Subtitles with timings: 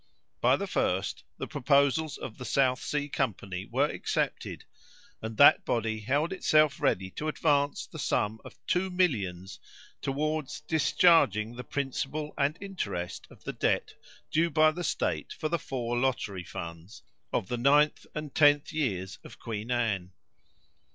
[0.41, 4.65] By the first, the proposals of the South Sea Company were accepted,
[5.21, 9.59] and that body held itself ready to advance the sum of two millions
[10.01, 13.93] towards discharging the principal and interest of the debt
[14.31, 19.19] due by the state for the four lottery funds, of the ninth and tenth years
[19.23, 20.13] of Queen Anne.